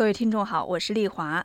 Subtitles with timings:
[0.00, 1.44] 各位听众好，我是丽华。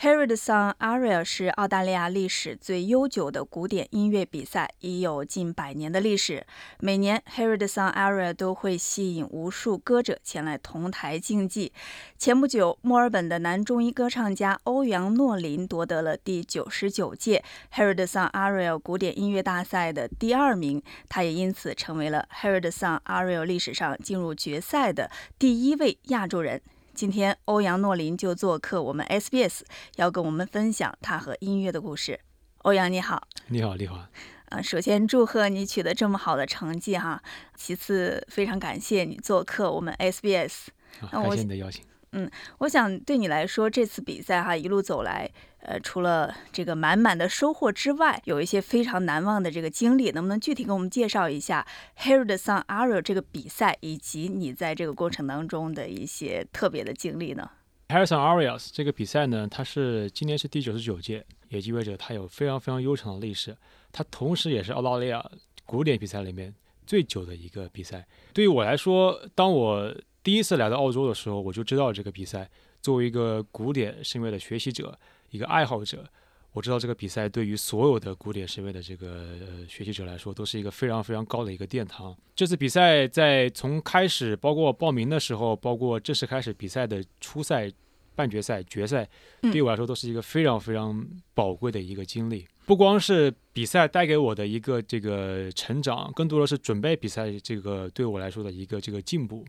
[0.00, 6.46] Harry 的 Song Aria 是澳大利亚历史最悠久的古典音乐比赛，已有近百年的历史。
[6.80, 11.74] 每年 Harry 的 Song Aria 都会吸引无数歌者前来同台竞技。
[12.16, 26.62] 前不久，墨尔本的男中音歌唱家欧阳诺林夺得了第九十九届 Harry 的 Song Aria 古典音乐大赛的第二名，他也因此成为了 Harry 的 Song Aria 历史上进入决赛的第一位亚洲人。
[26.94, 29.62] 今天，欧阳诺林就做客我们 SBS，
[29.96, 32.20] 要跟我们分享他和音乐的故事。
[32.58, 34.08] 欧阳你好，你好，丽华。
[34.50, 37.20] 啊，首先祝贺你取得这么好的成绩哈。
[37.56, 40.68] 其次，非常感谢你做客我们 SBS。
[41.10, 41.84] 感谢你的邀请。
[42.16, 51.66] 嗯，我想对你来说，这次比赛哈一路走来，呃，除了这个满满的收获之外，有一些非常难忘的这个经历，能不能具体给我们介绍一下
[51.98, 57.50] Harry 的 Song Aria 这个比赛，以及你在这个过程当中的一些特别的经历呢
[57.88, 63.56] ？Harry Song Arias 这个比赛呢，它是今年是第九十九届，也意味着它有非常非常悠长的历史，
[63.90, 65.28] 它同时也是澳大利亚
[65.66, 66.54] 古典比赛里面
[66.86, 68.06] 最久的一个比赛。
[68.32, 69.92] 对于我来说，当我
[70.24, 72.50] 第一次来到澳洲的时候，我就知道这个比赛。
[72.80, 74.98] 作为一个古典声乐的学习者，
[75.30, 76.04] 一个爱好者，
[76.52, 82.14] 我知道这个比赛对于所有的古典声乐的这个学习者来说，都是一个非常非常高的一个殿堂。
[82.34, 87.70] 这次比赛在从开始，包括报名的时候，包括正式开始比赛的初赛、
[88.14, 89.08] 半决赛、决赛，
[89.52, 92.46] 对我来说都是一个非常非常宝贵的一个经历。
[92.66, 99.44] 不光是比赛带给我的一个这个成长，更多的是准备比赛这个对我来说的一个这个进步。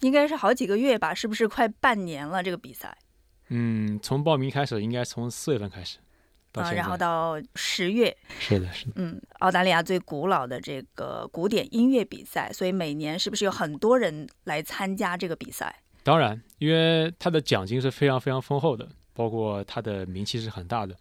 [0.00, 2.42] 应该是好几个月吧，是不是快半年了？
[2.42, 2.96] 这个比赛，
[3.48, 5.98] 嗯，从报名开始，应该从四月份开始，
[6.52, 15.82] 啊，然后到十月，是的，是的，嗯，澳大利亚最古老的这个古典音乐比赛，所以每年是不是有很多人来参加这个比赛？
[16.02, 20.96] 当然，因为它的奖金是非常非常丰厚的，包括它的名气是很大的，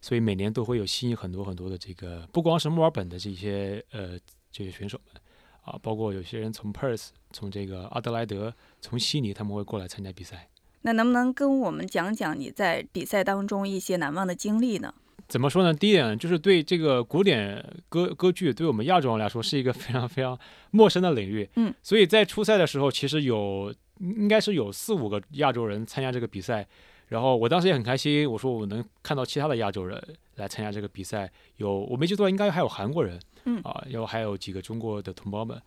[0.00, 4.18] 所以每年都会有吸引很多很多的这个，不光是墨尔本的这些呃
[4.50, 5.22] 这些选手们。
[5.62, 10.48] 啊，包括有些人从 Perth，从这个阿德莱德，从悉尼，他们会过来参加比赛。
[10.82, 14.94] 那能不能跟我们讲讲你在比赛当中一些难忘的经历呢？
[15.28, 15.72] 怎么说呢？
[15.72, 20.36] 第一点就是对这个古典歌歌剧，对我们亚洲人来说是一个非常非常
[20.70, 21.48] 陌生的领域。
[21.56, 26.66] 嗯，所以在初赛的时候，其实有应该是有四五个亚洲人参加这个比赛。
[27.08, 30.02] 然后我当时也很开心，我说我能看到其他的亚洲人
[30.36, 31.30] 来参加这个比赛。
[31.56, 33.20] 有我没记错，应该还有韩国人。
[33.44, 35.60] 嗯啊，然后还有几个中国的同胞们，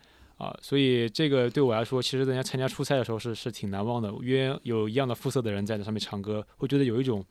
[0.44, 7.24] 啊，所以这个对我来说，其实人家参加初赛的时候是是挺难忘的，因为有一样的肤色的人在那上面唱歌，会觉得有一种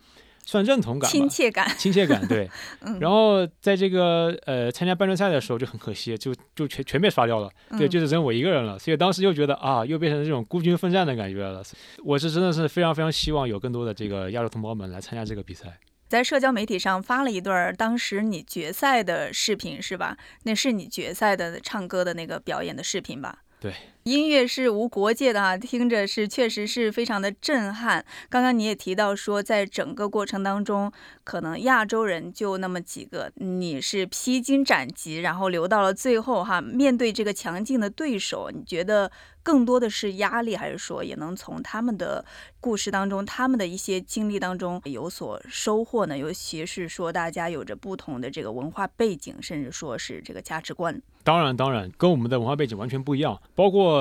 [0.47, 2.49] 算认同感、亲切感、亲切感，对。
[2.99, 11.63] 然后在这个呃参加半决赛的时候就很可惜，就就全全被刷掉了，对，就只剩我一个人了，所以当时又觉得啊，又变成这种孤军奋战的感觉了。
[12.03, 15.79] 我是真的是非常非常希望有更多的这个亚洲同胞们来参加这个比赛。
[16.13, 20.15] 在社交媒体上发了一段当时你决赛的视频，是吧？
[20.43, 23.39] 那是你决赛的唱歌的那个表演的视频吧？
[23.59, 23.73] 对，
[24.05, 28.05] 音乐是无国界的啊，听着是确实是非常的震撼。
[28.29, 30.91] 刚刚你也提到说，在整个过程当中，
[31.23, 36.61] 可能亚洲人就那么几个，你是披荆斩棘，然后留到了最后哈。
[36.61, 39.11] 面对这个强劲的对手，你觉得？
[39.45, 42.25] 更多的是压力，还是说也能从他们的
[42.61, 46.17] 故事当中、他们的一些经历当中有所收获呢？
[46.17, 51.03] 尤其是说大家有着不同的这个文化背景，甚至说是这个价值观。
[51.25, 53.92] 当然，当然，跟我们的文化背景完全不一样，包括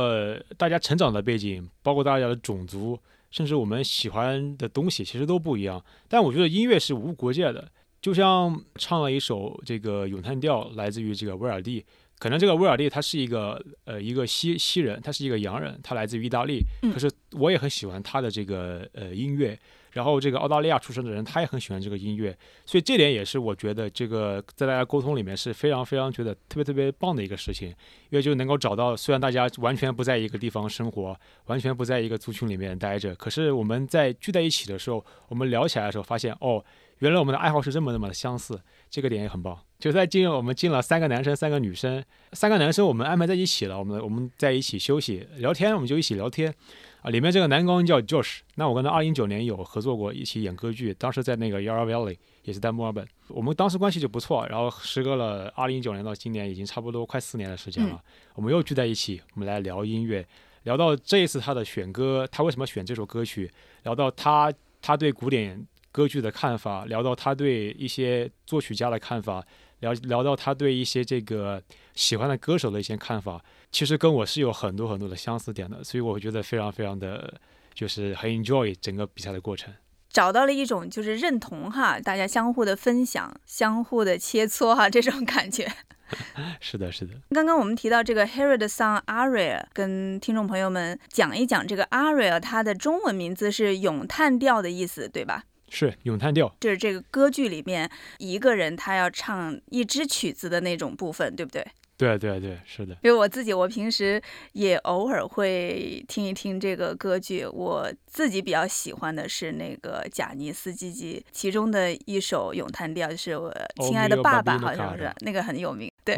[0.58, 5.84] 大家成长的背景，包括大家的种族，甚至我们喜欢的东西，其实都不一样。
[6.08, 11.86] 但我觉得音乐是无国界的，就像唱了一首这个咏叹调，来自于这个威尔第。
[12.20, 16.62] 可能这个威尔第他是一个呃一个西西人，他是一个洋人，他来自于意大利。
[16.94, 19.58] 可是我也很喜欢他的这个呃音乐。
[19.92, 22.38] 然后这个澳大利亚出生的人，他也很喜欢这个音乐。
[22.66, 27.70] 所以这点也是我觉得这个在大家沟通里面是非常非常觉得特别特别棒的一个事情，
[28.10, 36.64] 因为就能够找到虽然大家完全不在一个地方生活，完全不在一个族群里面待着，可是我们在聚在一起的时候，我们聊起来的时候，发现哦。
[37.00, 38.62] 原来我们的爱好是这么那么的相似，
[38.92, 39.58] 这个点也很棒。
[39.80, 42.04] 就在进我们进了三个男生，三个女生，
[42.34, 46.54] 三个男生我们安排在一起了，我们我们在一起休息聊天，我们就一起聊天
[47.02, 47.10] 啊。
[47.10, 54.46] 里面这个男高音叫 Josh，那我跟他二零一九年有合作过，一起演歌剧，当时在那个 Yarra Valley，也是在墨尔本，我们当时关系就不错。
[54.48, 58.00] 然后时隔了二零一九年到今年，已经差不多快四年的时间了，
[58.36, 60.24] 我们又聚在一起，我们来聊音乐，
[60.62, 63.52] 聊到这一次他的选歌，他为什么选这首歌曲，
[63.82, 65.66] 聊到他他对古典。
[65.92, 69.44] 歌剧的看法，聊到他对一些作曲家的看法，
[69.80, 71.62] 聊聊到他对一些这个
[71.94, 77.34] 喜欢的歌手的一些看法，其实跟我是有很多很多的相似点的，所以我觉得非常非常的
[77.74, 79.74] 就是很 enjoy 整个比赛的过程。
[80.10, 85.72] 找到了一种就是认同哈，大家相互的分享、相互的切磋哈，这种感觉。
[86.60, 87.14] 是的，是的。
[87.30, 95.46] 刚刚我们提到这个 Harry 的 son Aria，跟听众朋友们讲一讲这个 Aria，它的中文名字是咏叹调的意思，对吧？
[95.72, 97.90] 是咏叹调，就是这个歌剧里面
[98.20, 101.66] 一个人他要唱一支曲子的那种部分，对不对？
[101.98, 102.98] 对对对，是的。
[103.04, 104.20] 因为我自己，我平时
[104.54, 107.46] 也偶尔会听一听这个歌剧。
[107.46, 113.54] 我自己比较喜欢的是那个贾尼斯基基其中的一首咏叹调，就是我
[113.84, 115.91] 亲爱的爸爸，好像是那个很有名。
[116.04, 116.16] 对，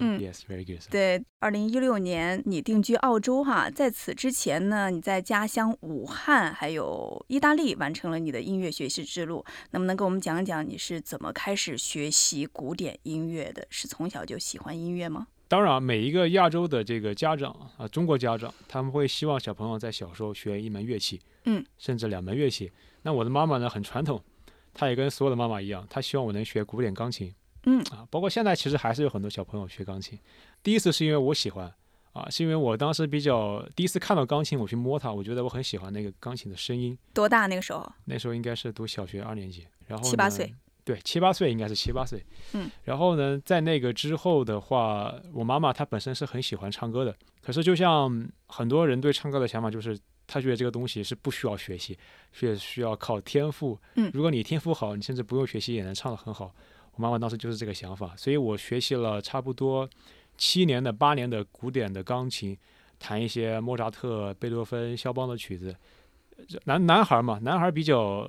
[0.00, 0.18] 嗯，
[0.90, 13.66] 对，二零一六年你定居澳洲哈，在此之前呢，你在家乡武汉还有意大利完成了你的音乐学习之路，能不能给我们讲讲你是怎么开始学习古典音乐的？
[13.70, 15.26] 是从小就喜欢音乐吗？
[15.48, 22.72] 当然，每一个亚洲的这个家长啊，中国家长他们会希望小朋友在小时候学一门乐器，嗯，甚至两门乐器。
[23.02, 24.20] 那我的妈妈呢，很传统，
[24.72, 27.32] 她也跟所有的妈妈一样，她希望我能学古典钢琴。
[27.66, 30.18] 嗯啊，包括现在其实还是有很多小朋友学钢琴。
[30.62, 31.72] 第一次是因为我喜欢
[32.12, 36.96] 啊，是因为我当时比较第一次看到钢琴，我去摸它，我觉得我很喜欢那个钢琴的声音。
[37.12, 37.90] 多大那个时候？
[38.04, 40.54] 那时候应该是读小学二年级，然后七八岁。
[40.84, 42.22] 对，七八岁应该是七八岁。
[42.52, 51.98] 嗯，然后呢，在那个之后的话，我妈妈她本身是很喜欢唱歌的，可是就像很多人对唱歌的想法，就是她觉得这个东西是不需要学习，
[52.32, 53.80] 是需要靠天赋。
[53.96, 56.54] 嗯，如果你天赋好，你甚至不用学习也能唱得很好。
[56.96, 59.88] 我妈妈当时就是这个想法，所以我学习了差不多
[60.36, 62.56] 七年的八年的古典的钢琴，
[62.98, 65.74] 弹一些莫扎特、贝多芬、肖邦的曲子。
[66.64, 68.28] 男男孩嘛，男孩比较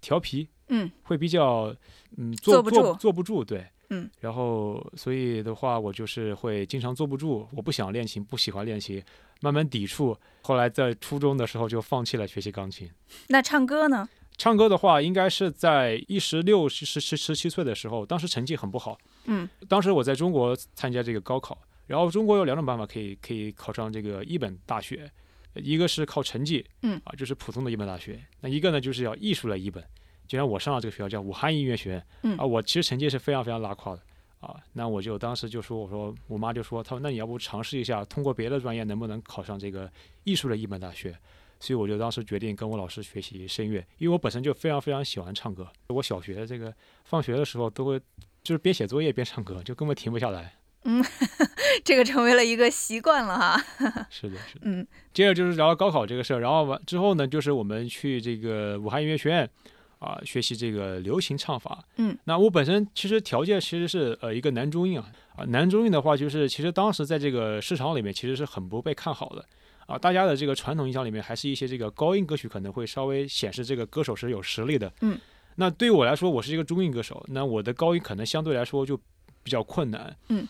[0.00, 1.74] 调皮，嗯，会比较
[2.16, 4.10] 嗯坐不住，坐不住，对，嗯。
[4.20, 9.02] 然后所以的话，我就是会经常坐不住，我不想练琴，不喜欢练琴，
[9.40, 10.16] 慢慢抵触。
[10.42, 12.90] 后来在初中的时候就放弃了学习钢琴。
[13.28, 14.08] 那唱歌呢？
[14.38, 18.98] 唱歌的话，应该是在一十六、十十十十七岁的时候，当时成绩很不好。
[19.24, 21.56] 嗯，当时我在中国参加这个高考，
[21.86, 25.10] 然后中国有两种办法可以可以考上这个一本大学，
[25.54, 29.82] 一个是靠成绩，嗯啊，就是普通的一本大学；那一个呢，就是要艺术类一本。
[30.26, 34.02] 就像我上了这个学校叫武汉音乐学院，嗯啊，我其实成绩是非常非常拉胯的
[34.40, 34.54] 啊。
[34.72, 39.90] 那我就当时就说，我说我妈就说，她说那你要不尝试一下，通过别的专业能不能考上这个
[40.24, 41.16] 艺术的一本大学？
[41.58, 45.66] 所以我就当时决定跟我老师学习声乐，因为我本身就非常非常喜欢唱歌。
[45.88, 46.70] 我小学这个
[47.04, 47.98] 放学的时候都会
[48.42, 50.52] 就是边写作业边唱歌，就根本停不下来。
[50.84, 51.02] 嗯，
[51.82, 53.58] 这个成为了一个习惯了哈。
[54.10, 54.60] 是的，是的。
[54.64, 59.48] 嗯，接着就是聊高考这个事儿，然后完之后呢，就是我们去这个武汉音乐学院
[59.98, 61.84] 啊学习这个流行唱法。
[61.96, 69.44] 嗯，那我本身其实条件其实是呃一个男中音啊啊男中音的话，就是其实当时在这个市场里面其实是很不被看好的。
[69.86, 74.92] 啊，大家的这个传统印象里面，还是一些这个高音歌曲可能会稍微显示这个歌手是有实力的。
[75.00, 75.16] 嗯，
[75.54, 78.96] 那对于我来说，我是一个中音歌手，那我的高音可能相对来说就
[79.44, 80.16] 比较困难。
[80.28, 80.44] 嗯，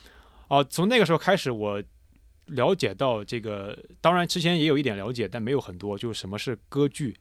[0.48, 1.82] 啊，从那个时候开始，我
[2.46, 7.14] 了解到这个，当然之前也有一点了解，但没有很多，就是什么是歌剧，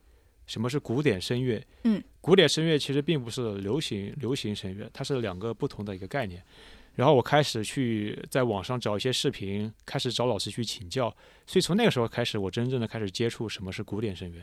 [0.46, 1.64] 什么是古典声乐。
[1.84, 6.44] 嗯，古典声乐其实并不是流行流行声乐，它是两个不同的一个概念。
[6.96, 11.14] 然后我开始去在网上找一些视频，开始找老师去请教。
[11.46, 14.40] 所以从那个时候开始，我真正的开始接触什么是古典声乐。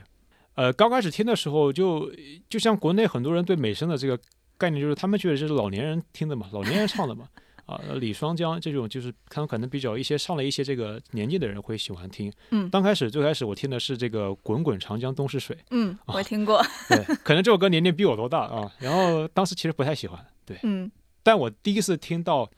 [0.54, 2.12] 呃，刚开始听的时候，就
[2.50, 4.20] 就像国内很多人对美声的这个
[4.58, 7.26] 概念，就是他们觉得这是老年人听的嘛，老年人唱的嘛。
[7.72, 12.32] 啊，李双江这种就是他们可能比较一些上了一些这个年纪的人会喜欢听。
[12.50, 15.56] 嗯，刚开始最开始我听的是这个《滚滚长江东逝水》。
[15.70, 16.62] 嗯，我听过。
[16.88, 18.72] 对，可能这首歌年龄比我都大啊。
[18.78, 20.24] 然后当时其实不太喜欢。
[20.44, 20.90] 对，嗯。
[21.22, 22.50] 但我第一次听到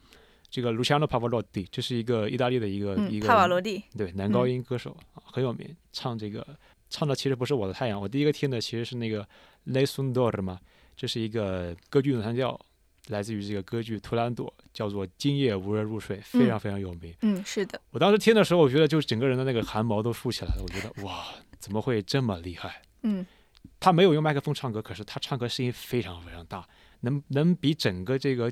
[0.49, 6.45] 这个 Luciano Pavarotti，这是一个意大利的一个、嗯、一个帕瓦罗蒂，对男高音歌手、嗯、很有名，唱这个
[6.89, 9.27] 唱的其实不是我的太阳，我第一个听的其实是那个
[9.67, 10.57] Nessun Dorma，
[10.95, 12.59] 这是一个歌剧咏叹调，
[13.07, 17.13] 来自于这个歌剧《图兰朵》，叫做《今夜无人入睡》，非常非常有名。
[17.21, 17.79] 嗯，是的。
[17.91, 21.25] 我当时听的时候，我觉得就是整个人的那个汗毛都竖起来了，我觉得哇，
[21.59, 22.81] 怎么会这么厉害？
[23.03, 23.25] 嗯，
[23.79, 26.67] 他没有用麦克风唱歌，可是他唱歌声音非常非常大，
[27.01, 28.51] 能能比整个这个。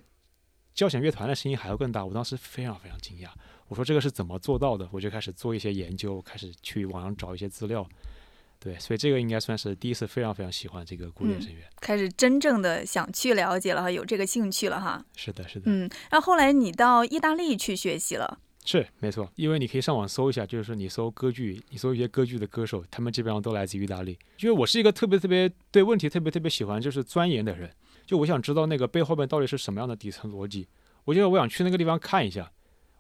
[0.76, 3.30] 交响乐团的声音还要更大，我当时非常非常惊讶。
[3.68, 4.90] 我说这个是怎么做到的？
[4.92, 7.88] 我就开始做一些研究，开始去网上找一些资料。
[8.64, 15.04] 对，所以这个应该算是第一次非常非常喜欢这个古典声乐，嗯、开始真正的想去了解了，有这个兴趣了哈。
[15.18, 15.64] 是的，是的。
[15.66, 18.40] 嗯，那后后来你到意大利去学习了。
[18.66, 24.18] 是，没错，因为你可以上网搜一下，就是说你搜歌剧，你搜一些歌剧的歌手，他们基本上都来自于意大利。
[24.40, 27.70] 因为我是一个特别特别对问题特别特别喜欢就是钻研的人。
[28.08, 30.68] 就我想知道那个背后面到底是什么样的底层逻辑，
[31.04, 32.50] 我觉得我想去那个地方看一下，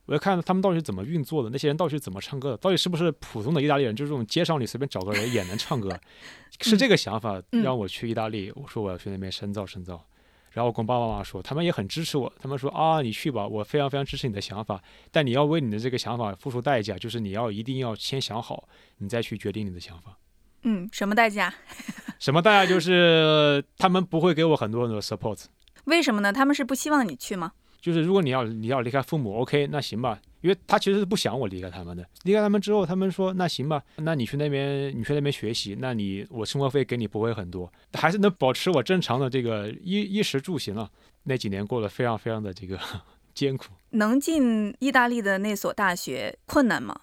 [0.05, 5.97] 我要看他们到底是怎么运作的，那些人到底是怎么唱歌的，到底是不是普通的意大利人，就是这种街上你随便找个人也能唱歌，
[6.61, 8.51] 是这个想法让我去意大利。
[8.55, 10.05] 我说我要去那边深造深造，
[10.51, 18.67] 然后我跟爸爸妈妈说，他们也很支持我，他们说啊你去吧，我非常非常支持你的想法，但你要为你的这个想法付出代价，就是你要一定要先想好，
[18.97, 20.17] 你再去决定你的想法。
[20.63, 21.53] 嗯，什么代价？
[22.19, 22.69] 什么代价？
[22.69, 25.45] 就是他们不会给我很多很多 support。
[25.85, 26.31] 为什么呢？
[26.31, 27.53] 他们是不希望你去吗？
[27.83, 32.07] 就是如果你要你要离开父母，OK，那行吧，因为他其实是不想我离开他们的。
[32.23, 40.89] 离开他们之后，他们说那行吧，那你去那边，你去那边学习，那你我生活费给你不会很多，还是能保持我正常的这个衣衣食住行啊。
[41.23, 42.79] 那几年过得非常非常的这个
[43.35, 43.73] 艰苦。
[43.89, 46.97] 能进意大利的那所大学困难吗？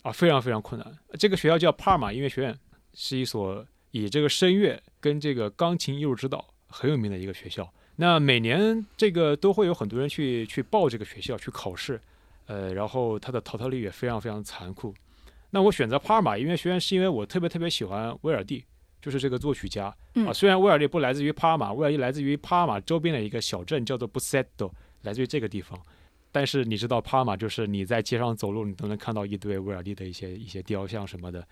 [0.00, 0.98] 啊，非常非常困难。
[1.18, 2.58] 这个学校叫帕尔马音乐学院，
[2.94, 7.70] 是一所以这个声乐跟这个钢琴艺术指导很有名的一个学校。
[7.96, 12.00] 那每年这个都会有很多人去去报这个学校去考试，
[12.46, 14.92] 呃，然后它的淘汰率也非常非常残酷。
[15.50, 18.64] 那我选择帕尔马音乐学院是因为我特别特别喜欢威尔第，
[19.00, 19.94] 就是这个作曲家
[20.26, 20.32] 啊。
[20.32, 25.78] 虽然威尔第不来自于帕尔马，威尔第来自于帕尔马周边的一个小镇叫做布塞多，来自于这个地方。
[26.32, 31.46] 但是你知道帕尔马就是你在街上走路你都能看到一堆威尔第的一些一些雕像什么的。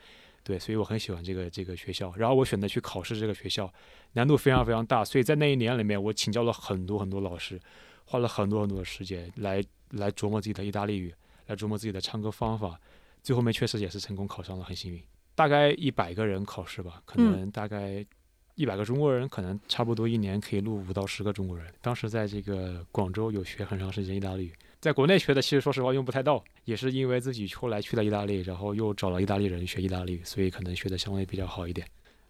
[0.44, 2.12] 对，所以我很喜欢这个这个学校。
[2.16, 3.72] 然后我选择去考试这个学校，
[4.12, 5.04] 难度非常非常大。
[5.04, 7.60] 所以在那一年里面，我请教了很多很多老师，
[8.04, 11.14] 花了很多很多的时间来来琢磨自己的意大利语，
[11.46, 12.80] 来琢磨自己的唱歌方法。
[13.22, 15.00] 最后面确实也是成功考上了，很幸运。
[15.34, 18.04] 大概一百个人考试吧，可能大概
[18.54, 21.66] 一百个中国人，可能差不多一年可以录五到十个中国人。
[21.80, 24.52] 当时在这个广州有学很长时间意大利语。
[24.80, 31.86] 在国内学的，其实说实话用不太到，也是因为自己后来去了意大利，然后又找了意大利人学意大利语，所以可能学的相对比较好一点。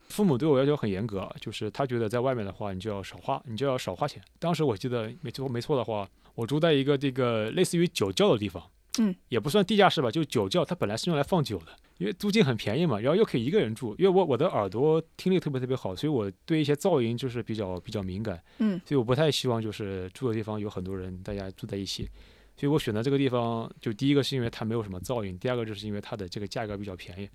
[0.09, 4.23] 父母对我要求很严格，就是他觉得在外面的话，你就要少花，你就要少花钱。
[4.39, 8.63] 当时我记得没错没错的话，我住在一个这个类似于酒窖的地方，
[8.99, 11.67] 嗯，也不算地下室吧，就酒窖，它本来是用来放酒的，
[11.99, 22.09] 因为租金很便宜嘛，然后又可以一个人住，因为我我的耳朵听力特别特别好，所以我对一些噪音就是比较比较敏感，嗯，所以我不太希望就是住的地方有很多人，大家住在一起。
[22.55, 27.29] 所以我选择这个地方，就第一个是因为它没有什么噪音，第二个就是因为它的这个价格比较便宜。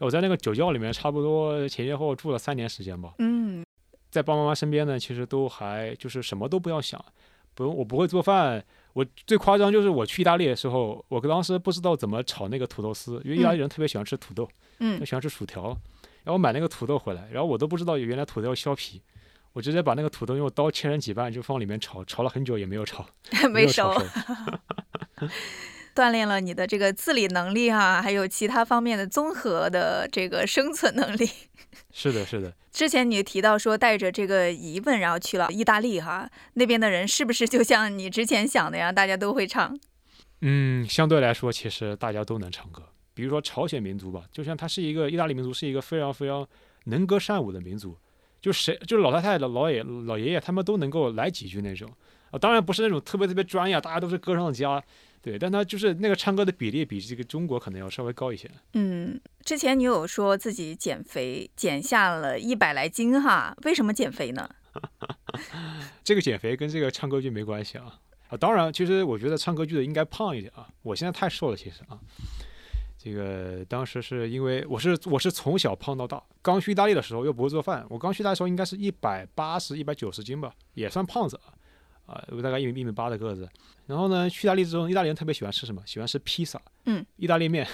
[0.00, 3.12] 我在那个酒窖里面，差不多前前后后住了三年时间吧。
[3.18, 3.62] 嗯，
[4.10, 7.04] 在爸爸妈妈身边呢，其实都还就是什么都不要想，
[7.54, 8.64] 不用我不会做饭。
[8.92, 14.48] 我最夸张就是我去意大利的时候，我当时不知道怎么炒那个土豆丝，因为意大利人特别喜欢吃土豆，
[14.80, 15.68] 嗯，喜欢吃薯条。
[16.24, 19.02] 然后我买那个土豆回来，然后我都不知道原来土豆要削皮。
[19.54, 23.06] 我直接把那个土豆用刀切成几半，就放里面炒，炒了很久也没有炒，
[23.52, 23.92] 没熟。
[25.94, 31.28] 锻炼了你的这个自理能力哈，还有其他方面的综合的这个生存能力。
[31.92, 32.54] 是的，是的。
[32.72, 38.90] 之前你提到说带着这个疑问，然后去了意大利哈，那边的人是不是就像你之前想的呀？
[38.90, 39.78] 大家都会唱？
[40.40, 42.82] 嗯，相对来说，其实大家都能唱歌。
[43.14, 46.48] 比如说朝鲜民族吧，就像他是一个意大利民族，是一个非常非常
[46.86, 47.96] 能歌善舞的民族。
[48.40, 51.88] 就谁就是老太太、老老爷、老爷爷，他们都能够来几句那种
[52.30, 54.82] 啊，当然不是那种特别特别专业，大家都是歌唱家，
[55.22, 58.50] 对，但他就是那个唱歌的比例比这个中国可能要稍微高一些。
[58.74, 64.50] 嗯，之前你有说自己减肥减下了一百来斤哈，为什么减肥呢？
[66.02, 72.00] 这个减肥跟这个唱歌剧没关系啊啊，当然，其实我觉得唱歌剧的应该胖一点啊，我现在太瘦了，其实啊。
[72.98, 81.50] 这个当时是因为我是我是从小胖到大，刚去意大利的时候又不会做饭，我刚去意大利的时候应该是一百八十一百九十斤吧，也算胖子啊，
[82.12, 83.48] 啊，我大概一米一米八的个子。
[83.86, 85.82] 然后呢，去意大利之后，意大利人特别喜欢吃什么？
[85.86, 87.66] 喜欢吃披萨，嗯， 意大利面，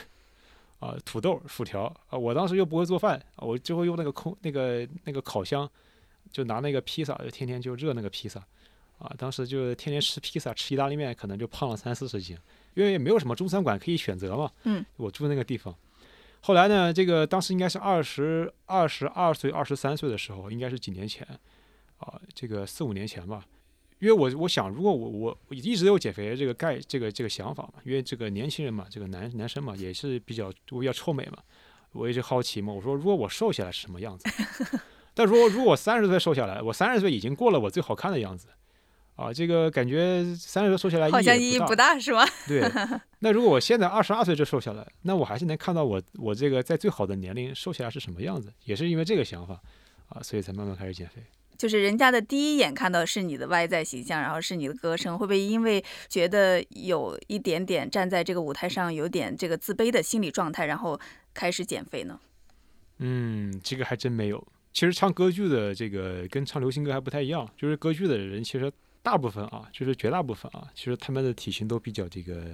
[0.78, 2.16] 啊，土豆、薯条啊。
[2.16, 5.68] 我当时又不会做饭，我就会用那个空那个那个烤箱，
[6.30, 8.40] 就拿那个披萨，就天天就热那个披萨，
[8.98, 12.36] 啊，当时就天天吃披萨，吃意大利面，可能就胖了三四十斤。
[12.74, 15.74] 因为也没有什么中餐馆可以选择嘛，嗯，我住那个地方。
[16.40, 21.26] 后来呢，这个当时应该是二十二十二岁、二十三岁的时候，应该是几年前，
[21.98, 23.44] 啊，这个四五年前吧。
[24.00, 31.38] 因为我我想，如果我我一直有减肥这个概这个这个想法嘛，因为这个年轻人嘛，这个男男生嘛，也是比较比较臭美嘛，
[31.92, 34.28] 我一直好奇嘛，我说如果我瘦下来是什么样子？
[35.14, 38.48] 但如果如果我三十岁瘦下来，我三十岁已经过了我最好看的样子。
[39.16, 42.24] 啊，这个感觉三十岁瘦下来好像意义不大，是吗？
[42.46, 42.62] 对。
[43.18, 49.60] 那如果我现在二十二岁就瘦下来，那我还是能看到我我这个在最好的年龄瘦下来是什么样子，也是因为这个想法
[50.08, 51.20] 啊，所以才慢慢开始减肥。
[51.58, 60.98] 就是人家的第一眼看到是你的外在形象，然后是你的歌声，会不会因为觉得有一点点站在这个舞台上有点这个自卑的心理状态，然后
[61.34, 62.18] 开始减肥呢？
[62.98, 64.42] 嗯，这个还真没有。
[64.72, 68.72] 其实唱歌剧的这个跟唱流行歌还不太一样，就是歌剧的人其实。
[69.00, 72.44] 大部分啊，就是绝大部分啊，其实他们的体型都比较这个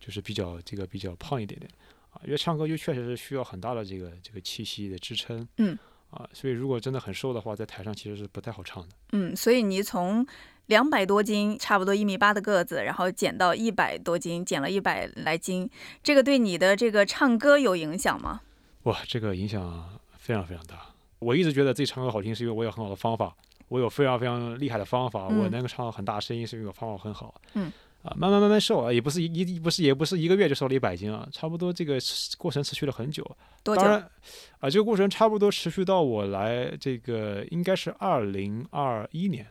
[0.00, 1.70] 就是比较这个比较胖一点点
[2.10, 5.78] 啊，因为唱歌就确实是需要很大的这个这个气息的支撑，嗯，
[6.10, 8.88] 啊，所以如果真的很瘦的话，在台上其实是不太好唱的。
[9.12, 10.26] 嗯，所以你从
[10.66, 15.68] 两百多斤，差不多一米八的个子，然后减到一百多斤，减了一百来斤，
[16.02, 18.40] 这个对你的这个唱歌有影响吗？
[18.84, 20.86] 哇，这个影响非常非常大。
[21.20, 23.36] 我一直觉得自己唱歌好听，是因为我有很好的方法，
[23.68, 27.40] 我有非常非常厉害的方法，我能够唱到很大声音，是因为我方法很好。
[27.54, 27.70] 嗯。
[28.02, 31.98] 啊，慢慢慢慢瘦啊，也不是一一不是也不是一个月就瘦了一百斤啊，差不多这个
[32.38, 33.22] 过程持续了很久。
[33.62, 33.82] 多久？
[33.82, 34.10] 当然，
[34.58, 39.46] 啊，这个过程差不多持续到我来这个应该是二零二一年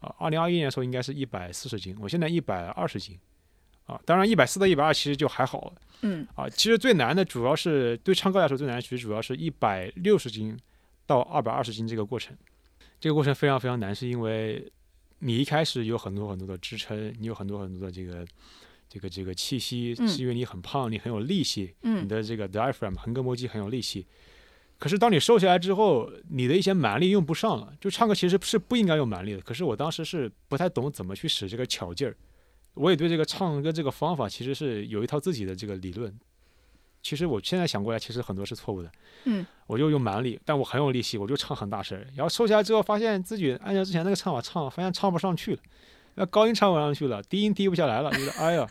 [0.00, 3.18] 啊，二零二一年的时候应该是一百四十斤，我现在一百二十斤
[3.86, 5.72] 啊，当然一百四到一百二其实就还好。
[6.02, 6.26] 嗯。
[6.34, 10.54] 啊，其实最难的主要是对唱歌来说最难，其实主要是一百六十斤
[11.06, 12.36] 到二百二十斤这个过程，
[13.00, 14.70] 这个过程非常非常难，是因为。
[15.20, 18.26] 你一开始有很多很多的支撑，你有很多很多的这个
[18.88, 24.06] 这个这个气息，是因为你很胖，你很有力气，你的这个 diaphragm 横膈膜肌很有力气。
[24.78, 27.72] 可是当你瘦下来之后，你的一些蛮力用不上了。
[27.80, 32.16] 就唱歌其实是不应该用蛮力的，可是我当时是不太懂怎么去使这个巧劲儿。
[32.74, 36.12] 我也对这个唱歌这个方法其实是有一套自己的这个理论。
[37.04, 38.90] 其实我现在想过来，其实很多是错误的。
[39.24, 42.02] 嗯，我就用蛮力，但我很有力气，我就唱很大声。
[42.16, 45.62] 然后瘦下来之后，发现自己按照之前那个唱法唱，发现唱不上去了，
[46.14, 48.66] 那高音唱不上去了，低音低不下来了，觉得哎呀，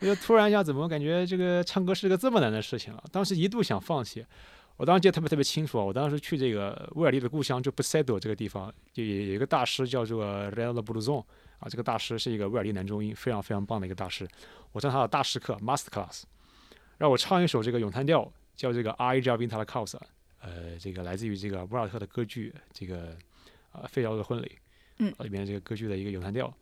[0.00, 3.04] 觉得突然一下怎么感觉这个唱歌是个这么难的事情啊？
[3.12, 4.24] 当时一度想放弃。
[4.78, 11.24] 我当时记得特别特别清楚啊，我当时去这个威尔第的故乡，就布塞多这个地方，就有一个大师叫做 Real b l u z o n
[11.58, 14.26] 啊，这个大师是一个威尔第男中音，非常非常棒的一个大师。
[14.72, 16.22] 我上他的大师课 Master Class。
[16.98, 20.00] 让我唱一首这个咏叹调，叫这个《I j a v i n t a c a u s a
[20.40, 23.16] 呃，这个来自于这个博尔特的歌剧，这个
[23.72, 24.46] 啊《费尧的婚礼》
[24.98, 26.52] 嗯里面这个歌剧的一个咏叹调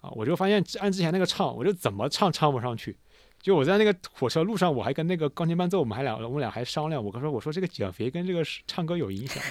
[0.00, 2.96] 啊，我就发现按之前那个唱，我就怎么唱唱不上去。
[3.40, 9.42] 就我在那个火车路上，我还跟那个钢琴伴奏，我们还俩我们俩还商量，我跟说我说这个减肥跟这个唱歌有影响。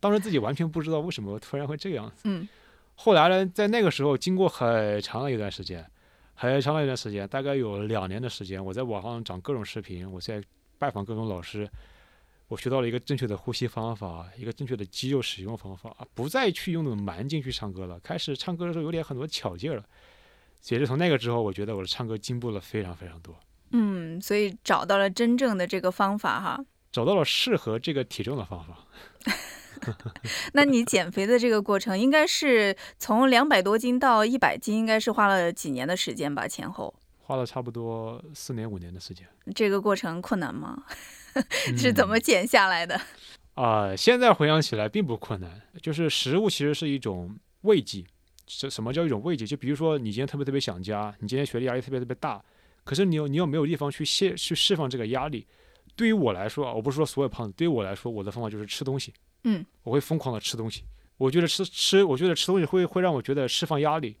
[0.00, 2.22] 当时自己完全不知道为什么突然会这个样子。
[2.24, 2.46] 嗯，
[2.94, 5.84] 后来呢，在那个时候，经过很长的一段时间。
[6.34, 10.42] 很长的一段时间，大概有两年的时间，我在网上找各种视频，我在
[10.78, 11.68] 拜访各种老师，
[12.48, 19.84] 我学到了一个正确的呼吸方法，一个正确的肌肉使用方法，不再去用那种蛮劲去唱歌了，开始唱歌的时候有点很多巧劲了。
[20.70, 23.38] 也是从那个之后，我觉得我的唱歌进步了非常非常多。
[23.72, 28.78] 嗯，所以找到了真正的这个方法哈，找到了适合这个体重的方法。
[30.54, 36.46] 那你减肥的这个过程，应该是从两百多斤到一百斤，应该是花了几年的时间吧？
[36.48, 39.26] 前后花了差不多四年五年的时间。
[39.54, 40.84] 这个过程困难吗？
[41.76, 43.00] 是怎么减下来的？
[43.54, 48.04] 啊，现在回想起来并不困难，就是食物其实是一种慰藉。
[48.46, 49.46] 什什么叫一种慰藉？
[49.46, 52.44] 就比如说你今天特别特别想家，你今天学历压力特别特别大，
[52.84, 55.46] 可是你又你又没有地方去泄去释放这个压力？
[55.96, 59.14] 对于我来说啊，我不是说所有胖子，对于我来说，我的方法就是吃东西。
[59.44, 60.84] 嗯，我会疯狂的吃东西。
[61.16, 64.16] 我觉得吃吃，我觉得吃东西会会让我觉得释放压力。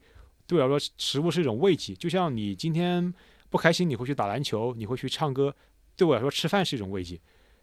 [0.46, 1.94] 对我来说，食物是一种慰藉。
[1.94, 3.12] 就像你今天
[3.50, 5.54] 不开心，你会去打篮球，你会去唱歌。
[5.96, 7.20] 对我来说，吃饭是一种慰藉。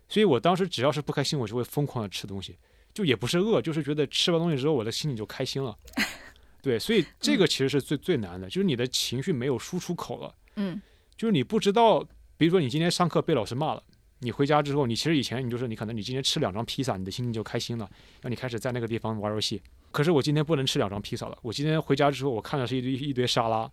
[0.10, 2.58] 所以我当时只要是不开心，我就会疯狂的吃东西。
[2.94, 5.78] 就也不是饿，就是觉得吃完东西之后，我的心里就开心了。
[6.62, 10.36] 对，所以这个其实是最最难的，就是你的情绪没有输出口了。
[10.58, 10.82] 嗯，
[11.16, 13.84] 就是你不知道，比如说你今天上课被老师骂了。
[14.22, 17.90] 你回家之后，你其实以前你就是你可能你今天吃两张披萨，你的心情就开心了，
[18.22, 19.62] 让你开始在那个地方玩游戏。
[19.92, 23.70] 可是我今天不能吃两张披萨了，我今天回家之后，我看的是一堆一堆沙拉，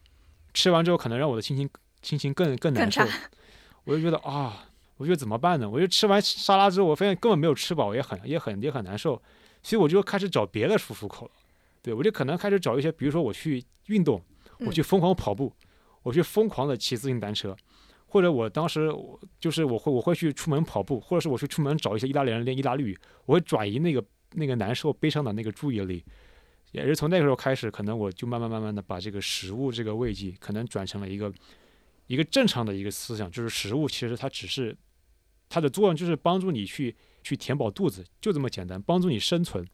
[0.54, 1.68] 吃完之后可能让我的心情
[2.02, 3.02] 心情更更难受。
[3.84, 5.68] 我就觉得啊，我觉得怎么办呢？
[5.68, 9.22] 我就吃完沙拉之后，我发现根本没有吃饱，也很也很也很难受，
[9.62, 11.32] 所以我就开始找别的舒服口了。
[11.82, 14.20] 对我就可能开始找一些，比如说我去运动，
[14.61, 15.52] 我去疯狂跑步，
[16.02, 17.56] 我去疯狂的骑自行车。
[18.11, 26.03] 或者我当时我就是我会我会去出门跑步，或者是我去出门找一些意大利人练意大利语，我会转移那个那个难受悲伤的那个注意力，
[26.73, 31.33] 也是从那个时候开始，可能我就慢慢慢慢的把这个食物这个慰藉可能转成了一个
[32.07, 34.77] 一个正常的一个思想，就是食物其实它只是
[35.49, 39.66] 它的作用就是帮助你去去填饱肚子，就这么简单，帮助你生存。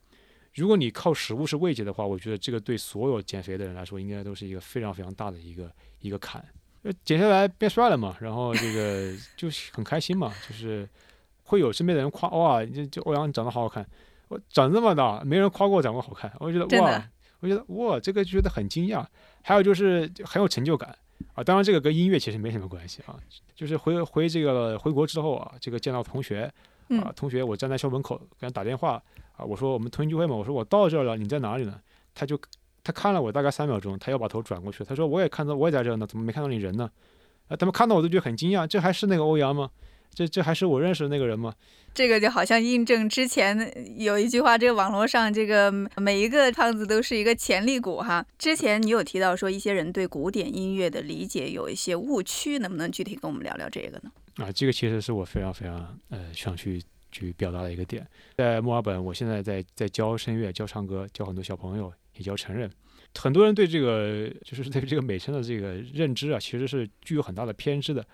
[0.53, 5.69] 如果你靠食物是慰藉的话，我觉得这个对所有减肥的人来说，应该都是一个非常非常大的一个
[5.99, 6.45] 一个坎。
[7.03, 10.87] 减下来变帅了嘛，然后这个就很开心嘛，就是
[11.43, 13.83] 会有身边的人夸哇，这这欧阳长得好好看，
[14.27, 17.03] 我长这么大没人夸过我长得好看，我觉得哇，
[17.39, 19.05] 我觉得哇，这个觉得很惊讶。
[19.41, 20.95] 还有就是很有成就感
[21.33, 23.17] 啊，当然这个跟音乐其实没什么关系啊，
[23.55, 26.51] 就是回回这个回国之后啊，这个见到同学
[27.01, 29.01] 啊，同学我站在校门口给他打电话
[29.37, 31.79] 啊，我说我们同学聚会嘛，我说我到这儿了，你在哪里呢？
[32.13, 32.39] 他就。
[32.85, 34.83] 他看了我大概三秒钟，他又把头转过去。
[34.85, 36.89] 他说：“我也看到，我也在这呢，怎么没看到你人呢？”
[37.49, 39.69] 啊，他们看到我都觉得很惊讶，这还是那个欧阳吗？
[40.13, 41.53] 这这还是我认识的那个人吗？
[41.93, 48.25] 这个就好像印证之前有一句话，这个网络上这个每一个胖子都是一个潜力股哈。
[48.37, 54.11] 之前你有提到说一些人对古典音乐的理解有一些误区，能不能具体跟我们聊聊这个呢？
[54.35, 58.07] 啊，这个其实是我非常非常呃想去去表达的一个点。
[58.37, 62.69] 在墨尔本，我现在在在教声乐、教唱歌、教很多小朋友，也教成人。
[63.15, 68.05] 很多人对这个就是对这个美声的这个认知啊，其实是具有很大的偏执的。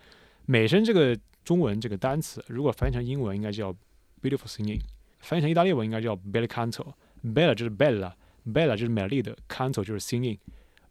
[0.46, 1.18] 美声这个。
[1.44, 3.74] 中文这个单词如果翻译成英文应该叫
[4.22, 4.80] beautiful singing，
[5.22, 6.94] 翻译成意大利文应该叫 bel canto。
[7.24, 10.38] bella 就是 bella，bella 就是美丽的，canto 就是 singing，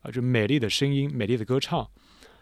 [0.01, 1.88] 啊，就是美丽的声音，美丽的歌唱。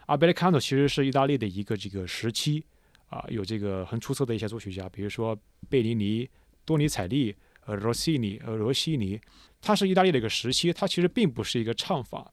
[0.07, 2.65] 而 bel canto 其实是意大利的一个这个时期，
[3.09, 6.27] 啊，有这个很出色的一些作曲家，比如说贝尼尼、
[6.65, 7.35] 多尼采利、
[7.69, 9.19] 呃罗西尼、呃罗西尼，
[9.61, 12.31] 它是意大利的一个时期，它其实并不是一个唱法。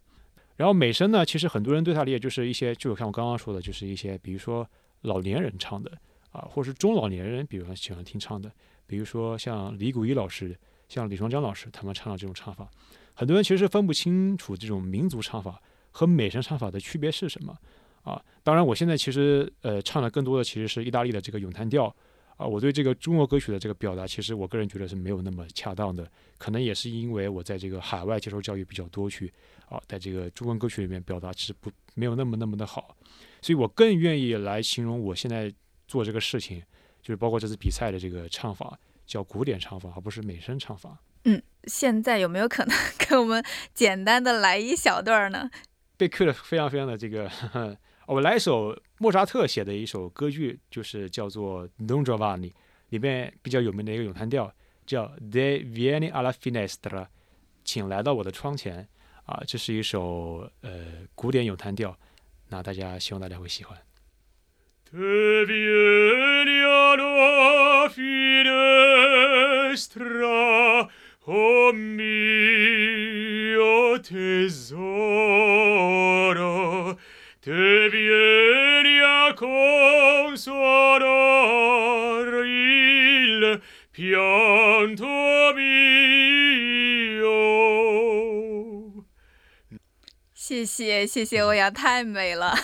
[0.56, 4.66] 然后美声呢，其实很多人对它理解就是一些，就像我刚刚说的，就是一些，比如说。
[5.02, 5.92] 老年人唱的
[6.32, 8.50] 啊，或者是中老年人，比如说喜欢听唱的，
[8.86, 12.68] 比如说像李谷一老师、像李双江老师，他们唱的这种唱法，
[13.14, 17.56] 很多人其实分不清楚这种民族唱法和美声唱法的区别是什么
[18.02, 18.20] 啊。
[18.42, 21.94] 当然，我现在其实呃唱的更多的其实是意大利的这个咏叹调
[22.36, 22.46] 啊。
[22.46, 29.32] 我对这个中国歌曲的这个表达，其实我个人觉得是没有那么恰当的，可能也是因为我在这个海外接受教育比较多，去
[29.68, 32.96] 啊，在这个中文歌曲里面表达其实不没有那么那么的好。
[33.42, 35.52] 所以我更愿意来形容我现在
[35.86, 36.62] 做这个事情，
[37.02, 40.98] 就是包括这次比赛的这个唱法，叫古典唱法，而不是美声唱法。
[41.24, 43.44] 嗯，现在有没有可能 给我们
[43.74, 45.50] 简单的来一小段呢？
[45.96, 47.30] 被 Q 的非常非常的这个，
[48.06, 52.50] 我来一首莫扎特写的一首歌剧，就是叫做《Don Giovanni》，
[52.88, 54.52] 里面比较有名的一个咏叹调，
[54.86, 57.06] 叫 De vieni alla finestra，
[57.64, 58.88] 请来到我的窗前。
[59.26, 60.70] 啊，这是一首呃
[61.14, 61.98] 古典咏叹调。
[62.48, 63.76] 那大家希望大家会喜欢。
[90.34, 92.54] 谢谢谢谢欧阳，太美了！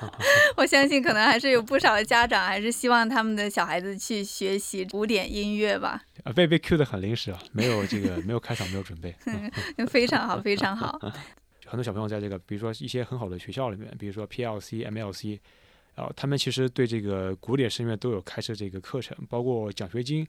[0.56, 6.02] 我相信可能还是有不少的家长还是希望他们的小孩子去学习古典音乐吧。
[6.24, 9.14] 啊，被被 Q 的很临时啊，没有这个 没有开场，没有准备。
[9.86, 10.98] 非常好，非常好。
[11.66, 15.38] 很多小朋友在这个，比如说一些很好的学校里面，比如说 PLC、MLC，
[15.96, 20.24] 然后他们其实对这个古典声乐都有开设这个课程，包括奖学金。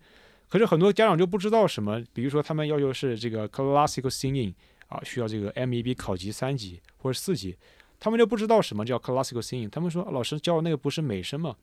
[0.49, 4.55] 可是很多家长就不知道什么，比如说他们要求是这个 classical singing。
[4.87, 7.53] 啊，需要这个 MEB 考级三级或者四级，
[7.99, 9.69] 他们就不知道什么叫 classical singing。
[9.69, 11.53] 他们说老师教的那个不是美声吗？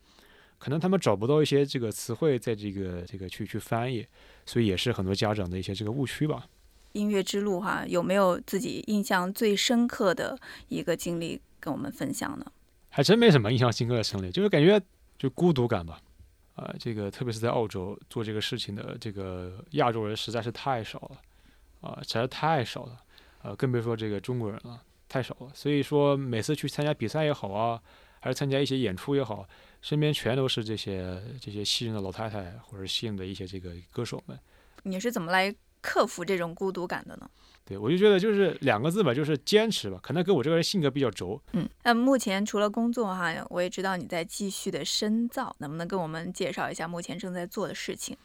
[0.58, 4.06] 可能他们找不到一些这个词汇在这个这个去去翻译，
[4.44, 6.46] 所以也是很多家长的一些这个误区吧。
[6.92, 10.38] 音乐之路哈，有没有自己印象最深刻的
[10.68, 12.44] 一个经历跟我们分享呢？
[12.94, 14.80] 还真没什么印象深刻的经历，就是感觉
[15.18, 16.00] 就孤独感吧。
[16.54, 21.20] 啊，这个特别是在澳洲做这个事情的这个亚洲人实在是太少了，
[21.80, 23.00] 啊，实在太少了。
[23.42, 25.50] 呃，更别说这个中国人了，太少了。
[25.52, 27.82] 所以说，每次去参加比赛也好啊，
[28.20, 29.44] 还是参加一些演出也好，
[29.82, 34.38] 身边全都是这些这些吸引的老太太，或者吸引的一些这个歌手们。
[34.84, 35.52] 你是怎么来
[35.84, 37.30] 克服这种孤独感的呢？
[37.66, 39.98] 对我就觉得就是两个字吧，就是坚持吧。
[40.02, 41.40] 可能跟我这个人性格比较轴。
[41.52, 48.16] 嗯，那目前除了工作哈，我也知道你在继续的深造，能不能跟我们介绍一下目前正在做的事情？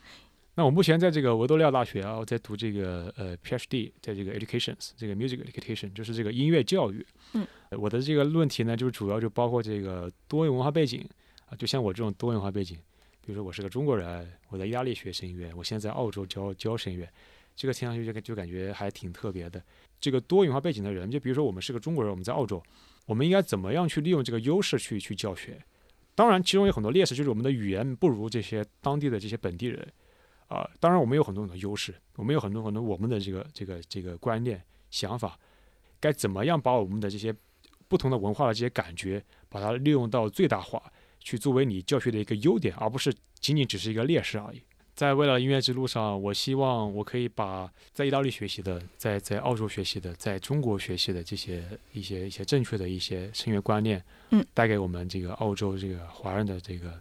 [0.56, 7.06] 那我目前在这个维多利亚大学啊，我在读这个呃 PhD，在这个 Educations，这个 Music Education，就是这个音乐教育。
[7.34, 11.08] 嗯，我的这个论题呢，就是主要就包括这个多元文化背景
[11.50, 12.78] 啊，就像我这种多元文化背景，
[13.26, 17.08] 比如说我是个中国人，我在意大利学声乐，我现在在澳洲教教声乐，
[17.60, 19.62] 这个听上去就就感觉还挺特别的。
[20.00, 22.63] 这个多元化背景的人，就比如说我们是个中国人，我们在澳洲，
[23.06, 25.62] 我们应该怎么样去利用这个优势去去教学？
[26.15, 29.86] 当然，其中有很多劣势，就是我们的语言不如这些当地的这些本地人。
[30.48, 35.38] 啊，当然我们有很多很多优势，我们有很多很多我们的这个这个这个观念想法，
[36.00, 37.36] 该怎么样把我们的这些
[37.89, 40.82] 不同的文化的这些感觉，把它利用到最大化，
[41.19, 44.62] 去作为你教学的一个优点，而不是仅仅只是一个劣势而已。
[45.00, 57.00] 在未来音乐之路上，我希望我可以把在意大利学习的，在在澳洲学习的，在中国学习的这些一些一些正确的一些声乐观念，嗯，带给我们这个澳洲这个华人的这个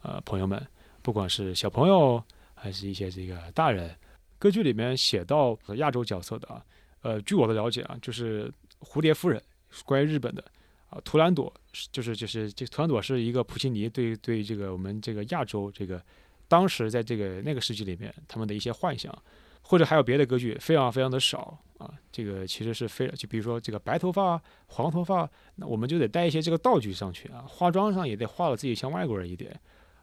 [0.00, 0.66] 呃朋友们，
[1.02, 2.24] 不管是小朋友。
[2.58, 3.94] 还是一些这个大人，
[4.38, 6.64] 歌剧里面写到亚洲角色的啊，
[7.02, 9.40] 呃，据我的了解啊，就是蝴蝶夫人，
[9.84, 10.42] 关于日本的
[10.88, 16.02] 啊，啊，图兰朵是就是就是这图兰朵是一个普契尼对对这个我们这个亚洲这个
[16.48, 19.16] 当时在这个那个世纪里面他们的一些幻想，
[19.62, 29.58] 或者还有别的歌剧非常非常的少啊，这个其实是非就比如说这个白头发、黄头发，那我们就得带一些这个道具上去啊，化妆上也得化了自己像外国人一点，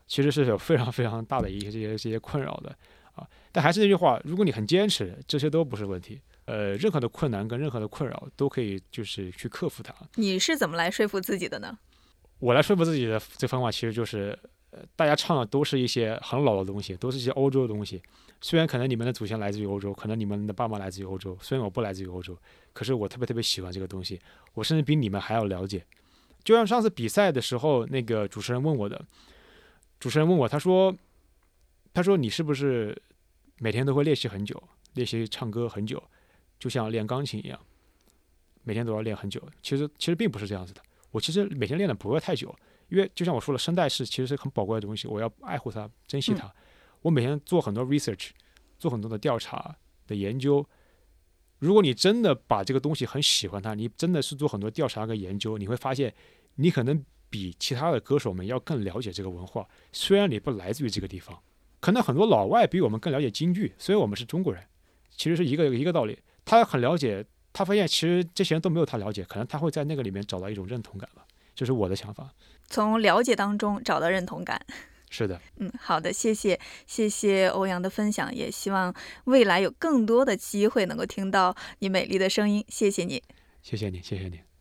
[0.07, 2.75] 其实是有非常非常大的一些这些这些困扰的
[3.13, 3.27] 啊。
[3.51, 6.19] 但还是那句话，如果你很坚持，这些都不是问题。
[6.45, 9.95] 呃，任何的困难跟任何的困扰都可以，就是去克服它。
[10.15, 11.79] 你是怎么来说服自己的呢？
[12.39, 14.37] 我来说服自己的这方法其实就是，
[14.95, 18.01] 大家唱的都是一些很老的东西，都是一些欧洲的东西。
[18.41, 22.37] 虽然可能你们的祖先来自于欧洲，可能你们的爸妈来自于欧洲，虽然我不来自于欧洲，
[22.73, 24.19] 可是我特别特别喜欢这个东西，
[24.53, 25.85] 我甚至比你们还要了解。
[26.43, 29.01] 就像上次比赛的时候，那个主持人问我的，
[29.99, 30.93] 主持人问我，他说，
[31.93, 33.01] 他说你是不是
[33.59, 34.61] 每天都会练习很久，
[34.95, 36.03] 练习唱歌很久？
[36.59, 37.59] 就像练钢琴一样，
[38.63, 39.41] 每天都要练很久。
[39.61, 40.81] 其实其实并不是这样子的。
[41.11, 42.53] 我其实每天练的不会太久，
[42.89, 46.51] 因为就像我说了，声带是其实是很宝贵的东西，我要爱护它，珍惜它。
[47.01, 48.29] 我每天做很多 research，
[48.77, 49.75] 做很多的调查
[50.07, 50.65] 的研究。
[51.59, 56.13] 如果你真的把这个东西很喜欢它，你真的是做很多调查跟研究，你会发现
[56.55, 59.67] 你可能比其他的歌手们要更了解这个文化。
[59.91, 61.37] 虽然你不来自于这个地方，
[61.79, 64.63] 可能很多老外比我们更了解京剧，虽然我们是中国人，
[65.09, 66.19] 其实是一个一个道理。
[66.45, 72.29] 他很了解，他发现其实这些人都没有他了解，可能他会在那个里面找到一种认同感吧，这是我的想法。
[72.67, 74.59] 从了解当中找到认同感，
[75.09, 75.39] 是的。
[75.57, 78.93] 嗯，好的，谢谢，谢谢欧阳的分享，也希望
[79.25, 83.21] 未来有更多的机会能够听到你美丽的声音，谢谢你，
[83.61, 84.52] 谢谢你，谢谢你。